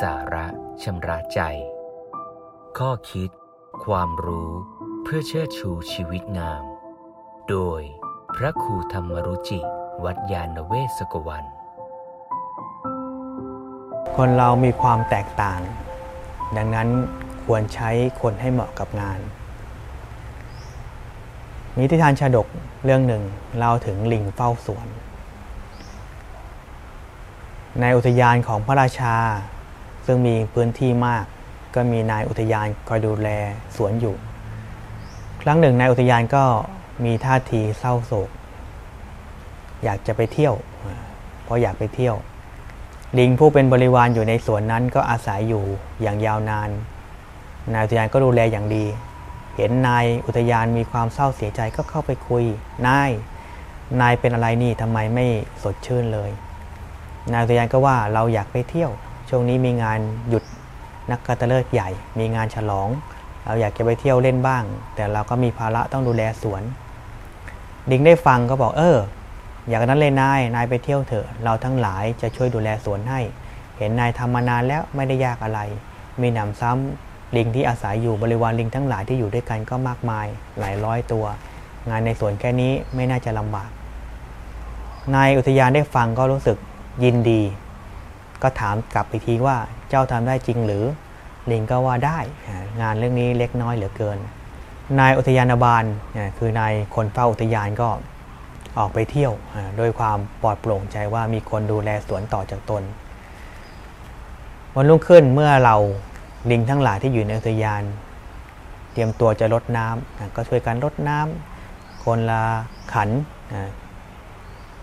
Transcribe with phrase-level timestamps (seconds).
[0.00, 0.46] สาระ
[0.82, 1.40] ชำระใจ
[2.78, 3.30] ข้อคิด
[3.84, 4.50] ความรู้
[5.02, 6.64] เพื่อเชิดชูชีวิตงาม
[7.48, 7.80] โดย
[8.34, 9.60] พระครูธรรมรุจิ
[10.04, 11.44] วัดยาณเวศกวัน
[14.16, 15.60] คนเรามีความแตกต่าง
[16.56, 16.88] ดังนั้น
[17.44, 17.90] ควรใช้
[18.20, 19.20] คนให้เหมาะกับงาน
[21.76, 22.46] มีทิทานชาดก
[22.84, 23.22] เรื่องหนึ่ง
[23.56, 24.88] เล่าถึงลิงเฝ้าสวน
[27.80, 29.16] ในอุทยานของพระราชา
[30.06, 31.24] ซึ่งมีพื้นที่มาก
[31.74, 33.28] ก็มีนายอุทยานคอยดูแล
[33.76, 34.16] สวนอยู่
[35.42, 36.44] ครั้งหนึ่งนายอุทยานก็
[37.04, 38.30] มีท่าทีเศร้าโศก
[39.84, 40.54] อยากจะไปเที่ยว
[41.44, 42.16] เพราะอยากไปเที่ยว
[43.18, 45.64] ลิงผู้เป็นบริวารอยู่ในสวนนั้นก็อาศัยอยู่
[46.02, 46.70] อย่างยาวนาน
[47.72, 48.86] นายอุทยานก็ดูแลอย่างดี
[49.56, 52.44] เห็นนายอุทยานมีความเศร้าเสียใจก็เข้าไปคุย
[52.88, 53.10] นาย
[54.00, 55.26] นายเป็นอะไรนี่ทำไมไม่
[55.62, 56.30] สดชื่นเลย
[57.32, 58.90] นายอุทยานก็ว่าเราอยากไปเที่ยว
[59.28, 60.44] ช่วงนี้มีงานหยุด
[61.10, 62.88] นักการตะเลิศใหญ่ มีงานฉลอง
[63.44, 64.62] เราอยากจะไปเที่ยวเล่นบ้าง
[64.94, 66.62] แต่เราก็มีภาระต้องดูแลสวน
[67.90, 68.98] ลิงได้ฟังก็บอกเออ
[69.68, 73.20] อยากนั้นเลยนาย นายไปเที่ยวเถอะ เราทั้งหลายจะช่วยดูแลสวนให้
[73.78, 75.60] เห็นนายทำมานานแล้วไม่ได้ยากอะไร
[76.20, 80.26] มีหนำซ้ำลิงที่อาศัยอยู่บริวารลิงทั้งหลายที่อยู่ด้วยกันก็มากมาย
[80.58, 81.24] หลายร้อยตัว
[81.90, 83.70] งานในสวนแค่นี้ไม่น่าจะลำบาก
[85.14, 86.56] นายอุทยานได้ฟังก็รู้สึก
[87.04, 87.42] ยินดี
[88.42, 89.56] ก็ถามกลับไปทีว่า
[89.88, 90.84] เจ้าทำได้จริงหรือ
[91.50, 92.18] ลิงก็ว่าได้
[92.80, 94.18] งานเรื่องนี้เล็กน้อยเหลือเกิน
[95.00, 95.84] นายอุทยานบาล
[96.38, 97.88] คือนายคนเฝ้าอุทยานก็
[98.78, 99.32] ออกไปเที่ยว
[99.76, 102.82] โดยความปลอดโปร่งใจว่ามีคนดูแลสวนต่อจากตน
[104.74, 105.76] วันรุ่งขึ้นเมื่อเรา
[106.50, 107.82] ลิงทั้งหลายที่อยู่ในอุทยาน
[108.92, 112.42] เตรียมตัวจะรดน้ำก็ช่วยกันรดน้ำคนละ
[112.92, 113.08] ขัน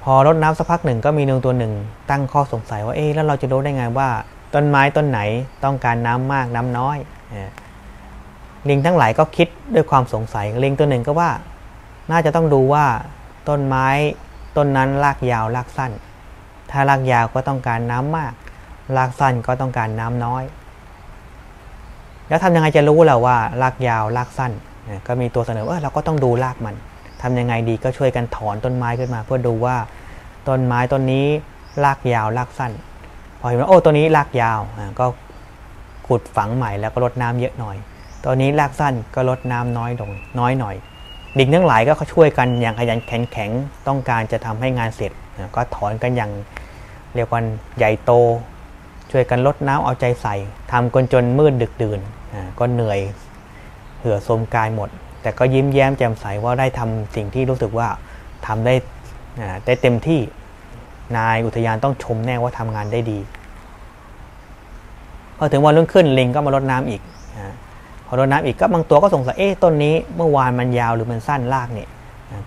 [0.03, 1.73] พอรดน้ำสักพักหนึ่งก็มีนงตัวหนึ่ง
[2.09, 4.09] ตั้งข้อสงสัยว่าเอ๊ะแล้วเราจะรู้ได้ไงว่า
[4.53, 5.19] ต้นไม้ต้นไหน
[5.63, 6.97] ต้องการน้ำมากน้ำน้อย
[8.69, 11.29] ลิงทั้งหลายก็คิดด้วยความสงสัยลิงตัวหนึ่งก็ว่า
[12.11, 12.85] น่าจะต้องดูว่า
[13.49, 13.87] ต้นไม้
[14.57, 15.91] ต้นนั้นรากยาวรากสั้น
[16.71, 18.33] ถ้ารากยาวก็ต้องการน้ำมาก
[18.97, 20.43] รากสั้นก็ต้องการน้ำน้อย
[22.29, 24.51] แล้วทำยังไงจะรู้ล่ะว่ารากยาวรากสั้น
[25.07, 26.75] ก็มีตัวเสนอว่าเราก็ต้องดูรากมัน
[27.21, 29.75] ทำยังไงดีก็ช่วยกันถอนต้นไม้ขึ้นมา เพื่อดูว่า
[30.49, 31.25] ต้นไม้ต้นนี้
[31.83, 32.71] รากยาวรากสั้น
[33.39, 34.59] พอเห็นว่าโอ้ตัวนี้รากยาว
[34.99, 35.05] ก็
[36.07, 37.77] ขุดฝังใหม่แล้วก็ลดน้ำเยอะหน่อย
[38.23, 40.75] ตัวนี้รากสั้นก็ลดน้ำน้อยลงน้อยหน่อย
[41.39, 43.51] ลิงทั้งหลายก็ช่วยกันอย่างขยันแข็งแข็ง
[43.87, 45.11] ต้องการจะทำให้งานเสร็จ
[45.55, 46.31] ก็ถอนกันอย่าง
[47.15, 47.41] เรียกว่า
[47.77, 48.11] ใหญ่โต
[49.11, 50.35] ช่วยกันลดน้ำเอาใจใส่
[50.71, 51.99] ทำกันจนมืดดึกดื่น
[52.59, 52.99] ก็เหนื่อย
[53.99, 54.89] เหือสมกายหมด
[55.21, 57.87] แต่ก็ยิ้มแย้มแจ่มใสว่าได้ทำสิ่งที่รู้สึกว่า
[58.47, 58.75] ทำได้
[59.65, 60.19] ได้เต็มที่
[61.17, 63.19] นายอุทยานต้องชมแน่ว่าทำงานได้ดี
[65.37, 67.01] พอถึงวันรุ่งขึ้นลิงก็มาลดน้ำอีก
[68.05, 71.89] พอรดน้ำอีกก็บางตัวก็สงสัยเอ๊ะต้นนี้เมื่อวานมันยาวหรือมันสั้นรากเนี่ย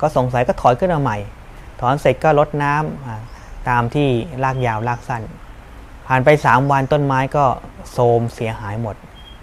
[0.01, 1.19] ก็สงสัยก็ถอยขึ้นมาใหม่
[1.81, 4.09] ถอนเสร็จก็ลดน้ำตามที่
[4.45, 5.23] รากยาวรากสั้น
[6.07, 7.45] ผ่านไป 3 วันต้นไม้ก็
[7.93, 8.97] โทรมเสียหายหมด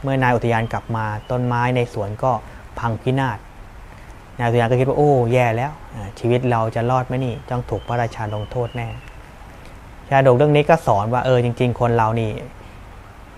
[0.04, 2.32] เมื่อนายอุทยานกลับมาต้นไม้ในสวนก็
[2.80, 3.38] พังพินาศ
[4.38, 5.72] นายอุทยานก็คิดว่าโอ้แย่แล้ว
[6.20, 8.88] ชีวิตเราจะรอดไหมนี่ต้องถูกพระราชาลงโทษแน่
[10.10, 12.32] ชาดกเรื่องนี้ก็สอนว่าเออจริง ๆ คนเรานี่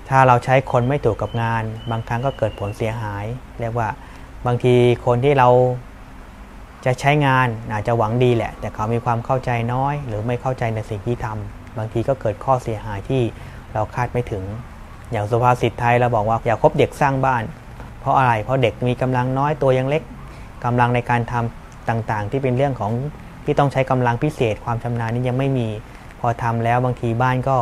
[0.10, 3.26] ถ้าเราใช้คนไม่ถูกกับงาน บางครั้งก็เกิดผลเสียหาย
[3.62, 3.90] เรียกว่า
[4.46, 4.74] บางที
[5.06, 5.50] คนที่เรา
[6.86, 13.22] จะใช้งานอาจจะหวังดีแหละ แต่เขามีความเข้าใจน้อย หรือไม่เข้าใจในสิ่งที่ทำบางทีก็เกิดข้อเสียหายที่
[13.74, 14.44] เราคาดไม่ถึง
[15.12, 17.44] อย่างสุภาษิตไทยเราบอกว่าอย่าคบเด็กสร้างบ้าน
[18.00, 20.04] เพราะอะไรเพราะเด็กมีกำลังน้อยตัวยังเล็ก
[20.66, 22.92] กำลังในการทำต่างๆ ที่เป็นเรื่องของ
[23.46, 25.68] ที่ต้องใช้กำลังพิเศษความชำนาญนี่ยังไม่มี
[26.22, 27.58] พอทำแล้วบางทีบ้านก็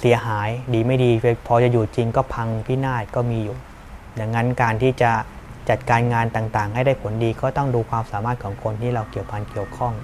[0.00, 1.10] เสียหายดีไม่ดี
[1.46, 3.56] พอจะอยู่จริงก็พังพินาศก็มีอยู่
[4.20, 5.12] ดังนั้นการที่จะ
[5.68, 9.94] จัดการงานต่างๆ ให้ได้ผลดีก็ต้องดูความสามารถของคนที่เราเกี่ยวพันเกี่ยวข้อง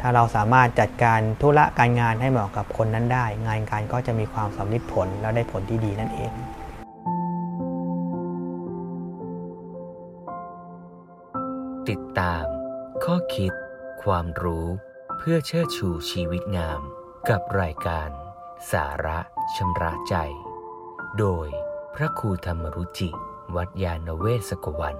[0.00, 6.32] ถ้าเราสามารถจัดการธุระการงานให้เหมาะกับคนนั้นได้ งานการก็จะมีความสำลิดผลแล้วได้ผลที่ดีนั่นเอง
[11.88, 12.44] ติดตาม
[13.04, 13.52] ข้อคิด
[14.02, 14.66] ความรู้
[15.20, 16.80] เพื่อเชิดชูชีวิตงาม
[17.28, 18.10] กับรายการ
[18.72, 19.18] สาระ
[19.56, 20.14] ชำระใจ
[21.18, 21.48] โดย
[21.94, 23.10] พระครูธรรมรุจิ
[23.56, 24.96] วัดยาณเวศกวัน